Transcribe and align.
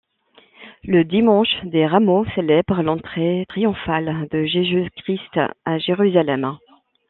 Le 0.83 1.03
dimanche 1.03 1.63
des 1.63 1.85
Rameaux 1.85 2.25
célèbre 2.33 2.81
l'entrée 2.81 3.45
triomphale 3.47 4.27
de 4.31 4.45
Jésus-Christ 4.45 5.39
à 5.63 5.77
Jérusalem. 5.77 6.57